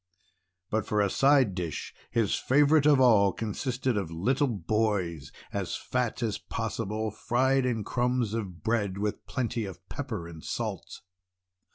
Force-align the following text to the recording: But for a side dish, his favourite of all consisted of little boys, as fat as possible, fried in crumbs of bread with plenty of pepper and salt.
But 0.71 0.87
for 0.87 0.99
a 0.99 1.11
side 1.11 1.53
dish, 1.53 1.93
his 2.09 2.33
favourite 2.33 2.87
of 2.87 2.99
all 2.99 3.31
consisted 3.31 3.97
of 3.97 4.09
little 4.09 4.47
boys, 4.47 5.31
as 5.53 5.75
fat 5.75 6.23
as 6.23 6.39
possible, 6.39 7.11
fried 7.11 7.67
in 7.67 7.83
crumbs 7.83 8.33
of 8.33 8.63
bread 8.63 8.97
with 8.97 9.23
plenty 9.27 9.63
of 9.65 9.87
pepper 9.89 10.27
and 10.27 10.43
salt. 10.43 11.01